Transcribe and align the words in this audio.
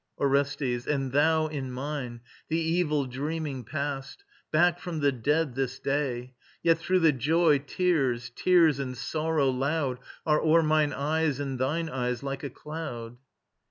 ORESTES. 0.17 0.87
And 0.87 1.11
thou 1.11 1.45
in 1.45 1.71
mine, 1.71 2.21
the 2.49 2.57
evil 2.59 3.05
dreaming 3.05 3.63
past, 3.63 4.23
Back 4.51 4.79
from 4.79 4.99
the 4.99 5.11
dead 5.11 5.53
this 5.53 5.77
day! 5.77 6.33
Yet 6.63 6.79
through 6.79 7.01
the 7.01 7.11
joy 7.11 7.59
tears, 7.59 8.31
tears 8.33 8.79
and 8.79 8.97
sorrow 8.97 9.51
loud 9.51 9.99
Are 10.25 10.41
o'er 10.41 10.63
mine 10.63 10.91
eyes 10.93 11.39
and 11.39 11.59
thine 11.59 11.87
eyes, 11.87 12.23
like 12.23 12.43
a 12.43 12.49
cloud. 12.49 13.17